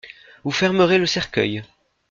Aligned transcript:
Vous 0.43 0.49
fermerez 0.49 0.97
le 0.97 1.05
cercueil. 1.05 1.61